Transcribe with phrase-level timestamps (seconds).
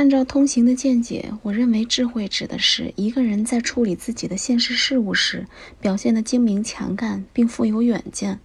[0.00, 5.46] 按照通行的见解，我认为智慧指的是一个人在处理自己的现实事务时，
[5.78, 8.40] 表现得精明强干，并富有远见。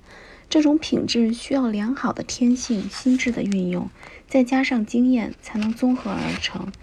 [0.50, 3.90] 这种品质需要良好的天性、心智的运用，
[4.28, 6.74] 再加上经验，才能综合而成。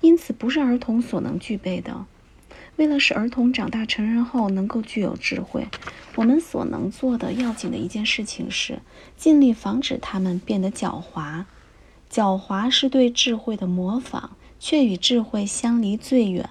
[0.00, 2.06] 因此，不是儿童所能具备的。
[2.74, 5.68] 为了使儿童长大成人后能够具有智慧，
[6.16, 8.80] 我们所能做的要紧的一件事情是，
[9.16, 11.44] 尽力防止他们变得狡猾。
[12.10, 16.48] 狡猾是对智慧的模仿，却与智慧相离最远。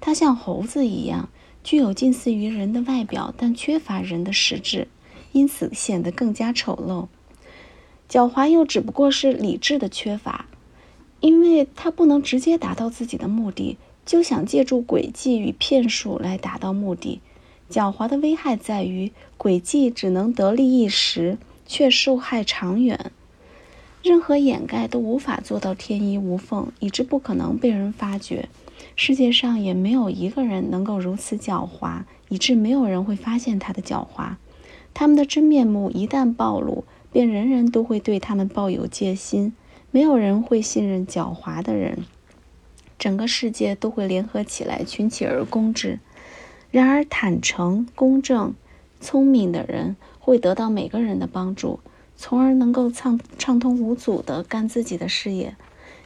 [0.00, 1.28] 它像猴子一样，
[1.64, 4.88] 具有近似于人的外表，但缺乏人的实质。
[5.32, 7.06] 因此显得更加丑陋。
[8.10, 10.46] 狡猾又只不过是理智的缺乏，
[11.20, 17.20] 因为它不能直接达到自己的目的，就想借助诡计与骗术来达到目的。
[17.70, 23.12] 狡猾的危害在于，诡计只能得利一时，却受害长远。
[24.02, 28.48] 任何掩盖都无法做到天衣无缝，以致不可能被人发觉。
[28.96, 34.36] 世界上也没有一个人能够如此狡猾，以致没有人会发现他的狡猾。
[34.94, 39.54] 他们的真面目一旦暴露，便人人都会对他们抱有戒心，
[39.90, 42.04] 没有人会信任狡猾的人，
[42.98, 46.00] 整个世界都会联合起来群起而攻之。
[46.70, 48.54] 然而，坦诚、公正、
[49.00, 51.80] 聪明的人会得到每个人的帮助，
[52.20, 55.56] 从而能够畅畅通无阻地干自己的事业。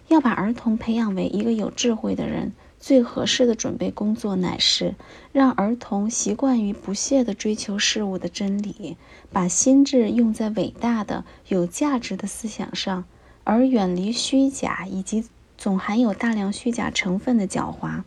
[0.07, 2.53] 要把儿童培养为一个有智慧的人。
[2.79, 4.95] 最合适的准备工作乃是
[5.33, 8.99] 让儿童习惯于不懈地追求事物的真理，
[9.33, 13.05] 把心智用在伟大的、有价值的思想上，
[13.43, 15.25] 而远离虚假以及
[15.57, 18.03] 总含有大量虚假成分的狡猾。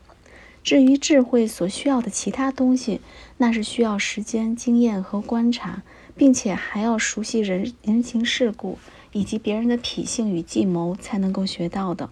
[0.63, 3.01] 至于智慧所需要的其他东西，
[3.37, 5.81] 那是需要时间、经验和观察，
[6.17, 8.77] 并且还要熟悉人人情世故
[9.13, 12.09] 以及别人的脾性与计谋才能够学到的。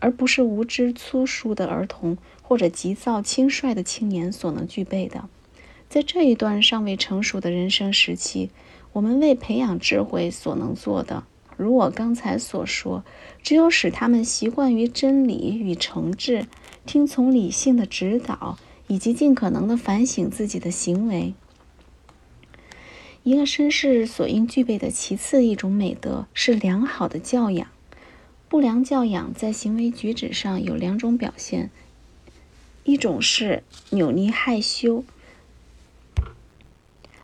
[0.00, 5.30] 而不是无知粗疏的儿童或者急躁轻率的青年所能具备的。
[5.88, 8.50] 在这一段尚未成熟的人生时期，
[8.92, 11.24] 我们为培养智慧所能做的，
[11.56, 13.02] 如我刚才所说，
[13.42, 16.44] 只有使他们习惯于真理与诚挚，
[16.84, 18.58] 听从理性的指导，
[18.88, 21.32] 以及尽可能的反省自己的行为。
[23.24, 27.68] 一个绅士所应具备的其次一种美德是良好的教养。
[28.50, 31.70] 不良教养在行为举止上有两种表现，
[32.84, 35.04] 一种是扭捏害羞，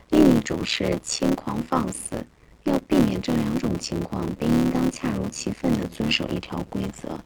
[0.09, 2.25] 另一种是轻狂放肆。
[2.63, 7.19] 要避免这两种情况，便应当恰如其分地遵守一条规则，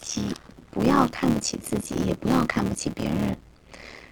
[0.00, 0.34] 即
[0.72, 3.36] 不要看不起自己，也不要看不起别人。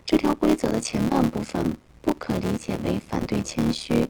[0.05, 4.07] 这条规则的前半部分不可理解为反对谦虚，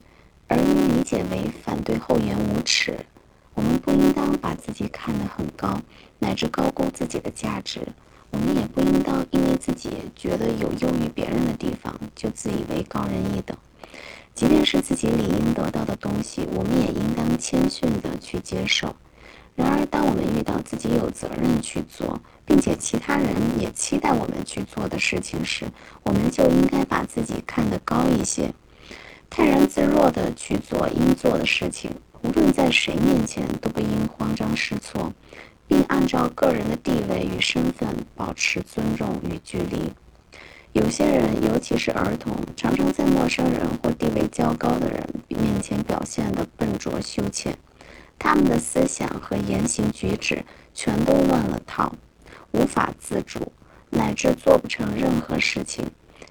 [0.48, 2.94] 而应理解为反对厚颜无耻。
[3.54, 5.80] 我们不应当把自己看得很高，
[6.18, 7.80] 乃至高估自己的价值。
[8.30, 13.56] 我们也不应当因为自己觉得有优于别人的地方，就自以为高人一等。
[14.34, 18.94] 即便是自己理应得到的东西，我们也应当谦逊地去接受。
[19.54, 25.66] 然而，当我们遇到自己有责任去做，并且其他人也期待我们去做的事情时，
[26.04, 28.54] 我们就应该把自己看得高一些，
[29.28, 31.90] 泰然自若地去做应做的事情。
[32.22, 35.12] 无论在谁面前，都不应慌张失措，
[35.68, 39.92] 并按照个人的地位与身份保持尊重与距离。
[40.72, 47.56] 有些人，尤其是儿童，常常在陌生人或地位较高的人面前表现得笨拙羞怯，
[48.18, 51.94] 他们的思想和言行举止全都乱了套，
[52.56, 53.52] 无法自主，
[53.90, 55.84] 乃至做不成任何事情。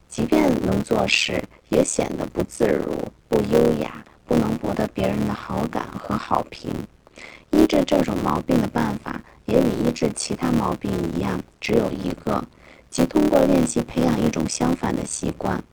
[0.09, 4.03] 即便能做事，也显得不自如、不优雅。
[4.27, 6.71] 不能博得别人的好感和好评。
[7.51, 12.43] 医治这种毛病的办法，也与医治其他毛病一样，只有一个，
[12.89, 15.63] 即通过练习培养一种相反的习惯。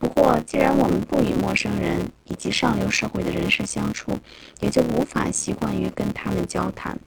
[0.00, 4.18] 不过，既然我们不与陌生人以及上流社会的人士相处，
[4.58, 6.98] 也就无法习惯于跟他们交谈。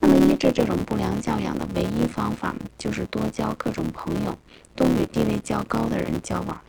[0.00, 4.38] 那么，医治这种不良教养的唯一方法，就是多交各种朋友，
[4.74, 6.60] 多与地位较高的人交往。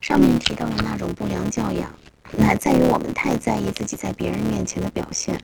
[0.00, 1.92] 上面提到的那种不良教养。
[2.36, 5.40] 乃在于我们太在意自己在别人面前的表现，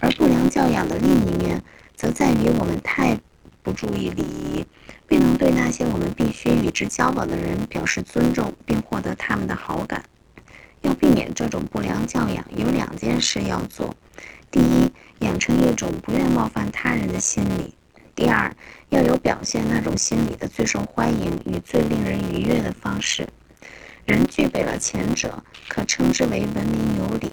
[0.00, 1.60] 而不良教养的另一面，
[1.96, 3.18] 则在于我们太
[3.64, 4.64] 不注意礼仪，
[5.08, 10.04] 并能对那些我们必须与之交往的人表示尊重，并获得他们的好感。
[10.82, 13.96] 要避免这种不良教养，有两件事要做：
[14.52, 14.92] 第一，
[15.30, 17.72] 养成一种不愿冒犯他人的心理；
[18.16, 18.52] 第二，
[18.88, 23.28] 要有表现那种心理的最受欢迎与最令人愉悦的方式。
[24.04, 27.28] 人具备了前者，可称之为文明有礼；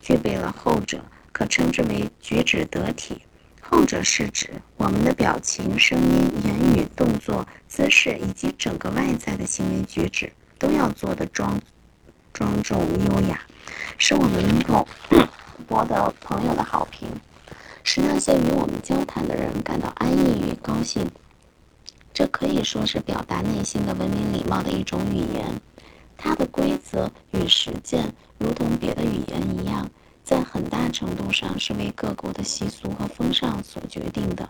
[0.00, 3.20] 具备了后者，可称之为举止得体。
[3.60, 11.60] 后者是指我们的表情、声音、言语、动作、姿势以及整个外在的行为举止都要做的庄
[12.32, 13.38] 庄重优雅，
[13.98, 14.88] 使我们能够
[15.68, 17.08] 博得朋友的好评，
[17.84, 21.10] 使那些与我们交谈的人感到安逸与高兴。
[22.14, 25.60] 这可以说是表达内心的文明礼貌的一种语言。
[26.16, 29.90] 它的规则与实践，如同别的语言一样，
[30.22, 34.48] 在很大程度上是为各国的习俗和风尚所决定的。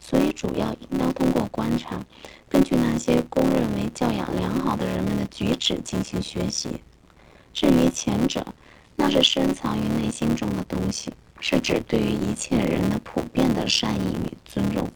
[0.00, 2.00] 所以，主要应当通过观察，
[2.48, 6.80] 根据那些公认为教养良好的人们的举止进行学习。
[7.52, 8.44] 至于前者，
[8.96, 11.12] 那是深藏于内心中的东西，
[11.46, 14.90] 是指对于一切人的普遍的善意与尊重。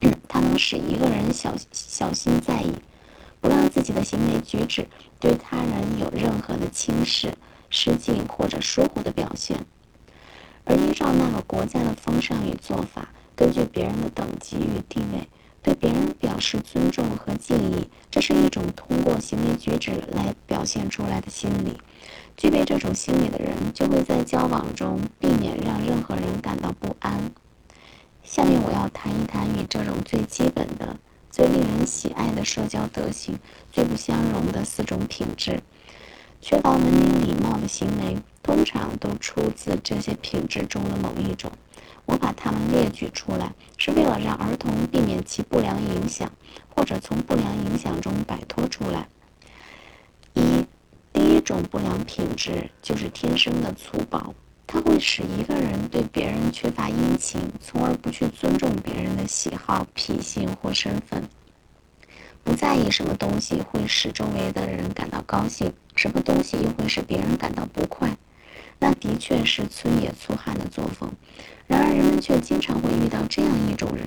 [0.28, 2.74] 它能使一个人小小心在意。
[3.40, 4.86] 不让自己的行为举止
[5.18, 7.32] 对他人有任何的轻视、
[7.70, 9.64] 失敬或者疏忽的表现，
[10.64, 15.26] 而依照那个国家的风尚与做法，根据别人的等级与地位，
[15.62, 21.78] 对别人表示尊重和敬意，这是一种通过行为举止来表现出来的心理。
[22.40, 27.30] 具备这种心理的人，就会在交往中避免让任何人感到不安。
[28.22, 30.96] 下面我要谈一谈与这种最基本的。
[31.30, 33.38] 最令人喜爱的社交德行，
[33.70, 35.60] 最不相容的四种品质，
[36.40, 41.52] 缺乏文明礼貌的行为，通常都出自这些品质中的某一种。
[42.06, 46.32] 我把它们列举出来，是为了让儿童避免其不良影响，
[46.74, 49.08] 或者从不良影响中摆脱出来。
[50.32, 50.64] 一，
[51.50, 54.32] 种不良品质就是天生的粗暴。
[54.66, 61.28] 它会使一个人对别人缺乏殷勤，从而不去尊重别人的喜好、脾性或身份。
[62.44, 68.16] 不在意什么东西会使周围的人感到高兴，什么东西又会使别人感到不快，
[68.78, 71.10] 那的确是村野粗汉的作风。
[71.66, 74.06] 然而，人们却经常会遇到这样一种人：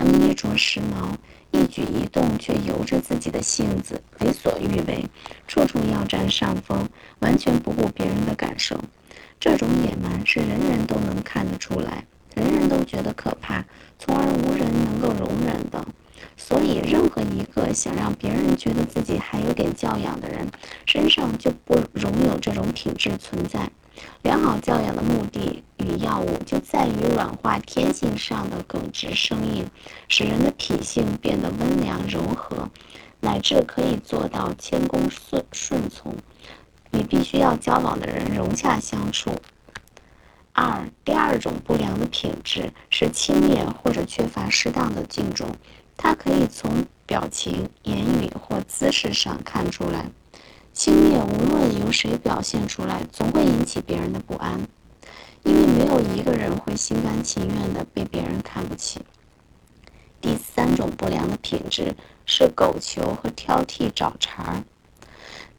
[0.00, 1.14] 他们衣着时髦，
[1.50, 5.04] 一举一动却由着自己的性子，为所欲为，
[5.46, 6.88] 处处要占上风，
[7.18, 8.80] 完全不顾别人的感受。
[9.38, 13.62] 这种野蛮是人人都能看得出来，人人都觉得可怕，
[13.98, 15.09] 从而无人能够。
[17.72, 20.50] 想让别人觉得自己还有点教养的人，
[20.86, 23.70] 身上就不容有这种品质存在。
[24.22, 29.68] 良好教养的目的与药物就在于软化天性上的耿直生硬，
[30.08, 32.70] 使人的脾性变得温良柔和，
[33.20, 36.14] 乃至可以做到谦恭顺顺从。
[36.92, 39.30] 与必须要交往的人融洽相处。
[40.52, 45.48] 二，第二种不良的品质是轻蔑或者缺乏适当的敬重，
[46.02, 50.06] 它可以从表情、言语或姿势上看出来。
[50.72, 54.66] 轻蔑无论由谁表现出来，总会引起别人的不安，
[55.42, 59.00] 因为没有一个人会心甘情愿地被别人看不起。
[60.22, 61.94] 第三种不良的品质
[62.24, 64.64] 是苟求和挑剔、找茬儿。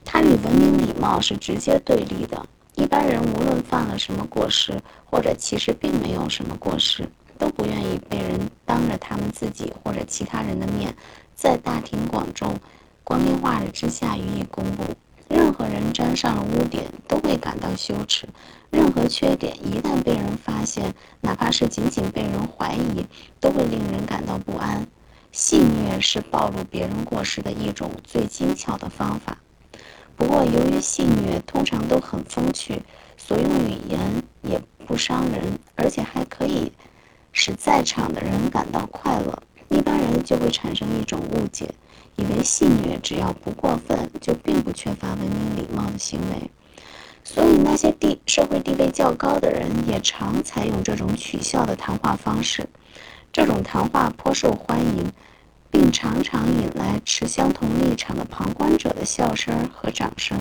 [0.03, 2.47] 它与文明礼貌是直接对立的。
[2.73, 7.07] 一般人无论犯了什么过失，或者其实并没有什么过失，
[7.41, 10.95] 都不愿意被人当着他们自己或者其他人的面，
[11.33, 12.55] 在大庭广众、
[13.03, 14.83] 光天化日之下予以公布。
[15.27, 18.27] 任何人沾上了污点，都会感到羞耻；
[18.69, 23.07] 任何缺点一旦被人发现，哪怕是仅仅被人怀疑，
[23.39, 24.85] 都会令人感到不安。
[25.31, 29.39] 戏谑是暴露别人过失的一种最精巧的方法。
[30.15, 32.83] 不过，由于戏谑通常都很风趣，
[33.17, 36.71] 所用语言也不伤人，而且还可以
[37.31, 41.73] 使在场的人感到快乐，一般人就会产生一种误解，
[42.15, 46.49] 以为戏谑只要不过分，就并不缺乏文明礼貌的行为。
[47.23, 52.67] 所以，那些地社会地位较高的人也常采用这种取笑的谈话方式，
[53.31, 55.11] 这种谈话颇受欢迎。
[55.73, 60.37] 并常常引来持相同立场的旁观者的笑声和掌声。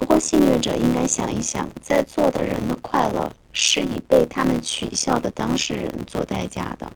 [0.00, 6.90] 不过，幸运者应该想一想，在座的人的快乐是以被他们取笑的当事人做代价的。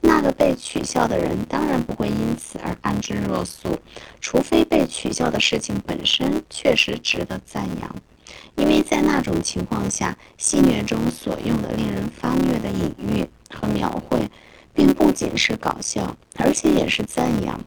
[0.00, 3.78] 那个被取笑的人当然不会因此而安之若素，
[4.20, 7.94] 除非被取笑的事情本身确实值得赞扬。
[8.56, 13.24] 因为在那种情况下，戏谑中所用的令人发虐的隐喻
[13.54, 14.28] 和描绘。
[14.74, 17.60] 并不仅是搞笑，而且也是赞扬。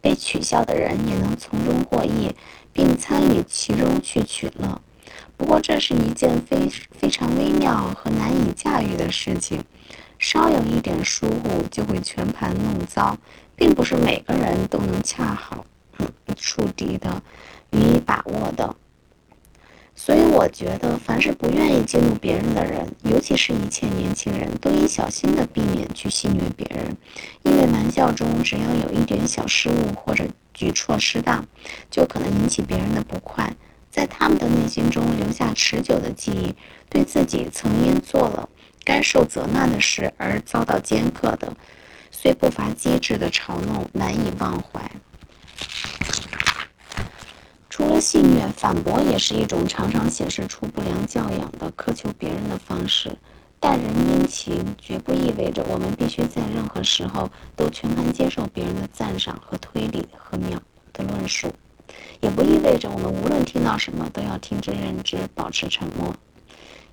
[0.00, 2.32] 被取笑的人也能从中获益，
[2.72, 4.80] 并参与其中去取乐。
[5.36, 9.62] 不过，这是一件非非常微妙和难以驾驭的事情，
[10.18, 13.16] 稍有一点疏忽就会全盘弄糟，
[13.56, 15.64] 并不是每个人都能恰好
[16.36, 17.22] 触底的，
[17.70, 18.76] 予以把握的。
[19.94, 26.96] 所以，我觉得凡是不愿意激怒别人的人，尤其是一切年轻人，都应小心的避免去戏虐别人，
[27.42, 30.24] 因为玩笑中只要有一点小失误或者
[30.60, 31.46] 举措失当，
[31.90, 33.50] 就可能引起别人的不快，
[33.90, 36.54] 在他们的内心中留下持久的记忆，
[36.90, 38.46] 对自己曾因做了
[38.84, 41.56] 该受责难的事而遭到尖刻的，
[42.10, 44.90] 虽不乏机智的嘲弄，难以忘怀。
[47.70, 53.16] 除了戏谑，反驳也是一种常常显示出不良教养的苛求别人的方式。
[53.60, 60.58] 待人殷勤，绝不意味着我们必须在任何时候都全盘接受别人的赞赏和推理和秒
[60.94, 61.52] 的论述，
[62.20, 66.16] 也不意味着我们无论听到什么都要听之任之，保持沉默。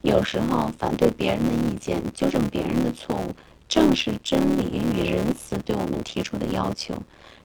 [0.01, 3.33] 有时候，反对别人的意见，纠正别人的错误，
[3.69, 6.93] 正是真理与仁慈对我们提出的要求。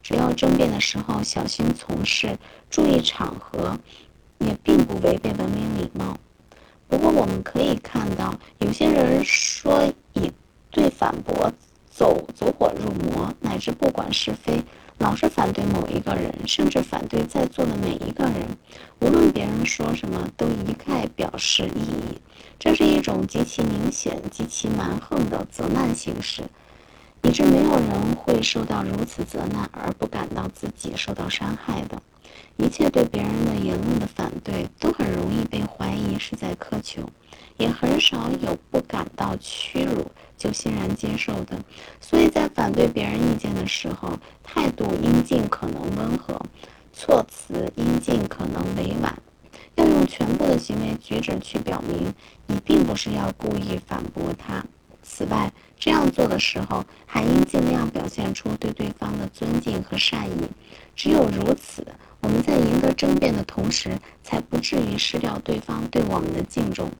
[0.02, 2.37] 只要争辩的时候小心从事，
[2.69, 3.79] 注意场合，
[4.38, 6.19] 也并不违背文明礼貌。
[6.93, 10.31] 不过，我们可以看到，有些人说以
[10.71, 11.51] 对反驳
[11.91, 14.63] 走走火入魔，乃至不管是非，
[14.99, 18.59] 老是反对某一个人，甚至反对在座的每一个人，
[19.01, 22.21] 无论别人说什么，都一概表示异议。
[22.59, 26.43] 这是一种极其明显、极其蛮横的责难形式。
[27.23, 32.03] 以致没有人会受到如此责难而不感到自己受到伤害的。
[32.56, 37.09] 一切对别人的言论的反对，都很容易被怀疑是在苛求，
[37.56, 41.59] 也很少有不感到屈辱就欣然接受的。
[42.00, 46.40] 所以在反对别人意见的时候，态度应尽可能温和，
[46.92, 49.18] 措辞应尽可能委婉，
[49.75, 52.12] 要用全部的行为举止去表明，
[52.47, 54.64] 你并不是要故意反驳他。
[55.02, 60.49] 此外，这样做的时候，还应尽量表现出对对方的尊敬和善意。
[60.94, 61.87] 只有如此，
[62.21, 66.90] 我们在赢得争辩的同时，才不至于失掉对方对我们的敬重。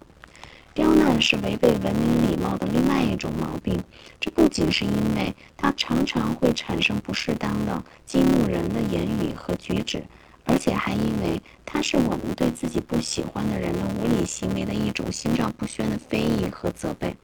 [0.75, 3.79] 刁难是违背文明礼貌的另外一种毛病。
[4.19, 10.03] 这不仅是因为它常常会产生不适当的、激怒人的言语和举止，
[10.45, 17.15] 而且还因为它是我们对自己不喜欢的人的无理行为的一种心照不宣的非议和责备。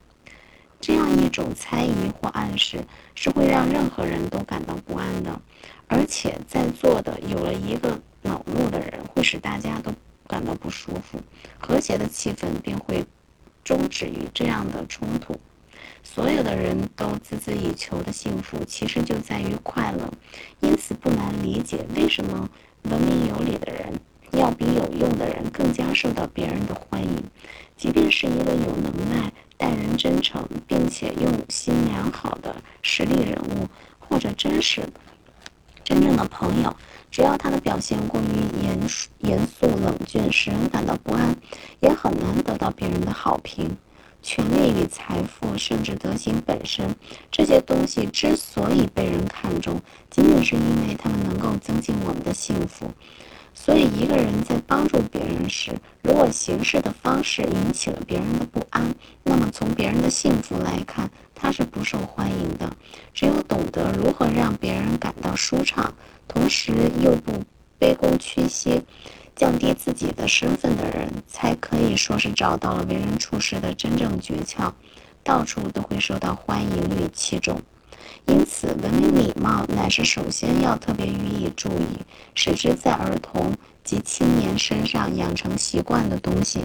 [0.80, 5.40] 这样一种猜疑或暗示是会让任何人都感到不安的，
[5.86, 9.92] 而且在座的有了一个恼怒的人，会使大家都
[10.26, 11.20] 感到不舒服，
[11.58, 13.04] 和谐的气氛便会
[13.64, 15.36] 终止于这样的冲突。
[16.02, 20.10] 所有的人都孜孜以求的幸福，其实就在于快乐，
[20.60, 22.48] 因此不难理解为什么
[22.84, 23.98] 文明有礼的人
[24.32, 27.24] 要比有用的人更加受到别人的欢迎，
[27.76, 29.32] 即便是一个有能耐。
[29.56, 33.66] 待人真诚并且用心良好的实力人物，
[33.98, 34.82] 或者真实、
[35.82, 36.76] 真正的朋友，
[37.10, 38.80] 只要他的表现过于严
[39.18, 41.36] 严肃冷峻，使人感到不安，
[41.80, 43.76] 也很难得到别人的好评。
[44.22, 46.94] 权力与财富，甚至德行本身，
[47.32, 52.92] 这些东西之所以被人看重，仅仅是因为他们能够增进我们的幸福。
[53.54, 62.70] 所以，一个人在帮助别人时，如果行事的方式引起了别人的不安，那么从别人的幸福来看，他是不受欢迎的。
[63.12, 65.92] 只有懂得如何让别人感到舒畅，
[66.26, 67.32] 同时又不
[67.78, 68.82] 卑躬屈膝、
[69.34, 74.72] 降低自己的身份的人，才可以说是找到了为人处事的真正诀窍，
[75.22, 77.60] 到处都会受到欢迎与器重。
[78.28, 81.86] 因此，文明礼貌乃是首先要特别予以注意，
[82.34, 86.60] 使之在儿童及青年身上养成习惯的东西。